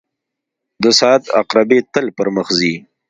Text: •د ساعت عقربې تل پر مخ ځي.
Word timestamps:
•د 0.83 0.85
ساعت 0.99 1.23
عقربې 1.39 1.79
تل 1.93 2.05
پر 2.17 2.27
مخ 2.35 2.47
ځي. 2.59 2.73